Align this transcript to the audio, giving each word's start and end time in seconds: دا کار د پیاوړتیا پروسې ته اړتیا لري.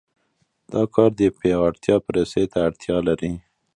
دا 0.71 0.81
کار 0.93 1.09
د 1.19 1.21
پیاوړتیا 1.37 1.95
پروسې 2.05 2.43
ته 2.51 2.57
اړتیا 2.67 2.97
لري. 3.07 3.33